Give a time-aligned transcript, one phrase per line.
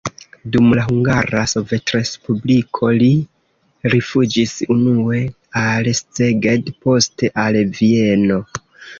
[0.53, 3.09] Dum la Hungara Sovetrespubliko li
[3.95, 5.19] rifuĝis unue
[5.63, 8.39] al Szeged, poste al Vieno.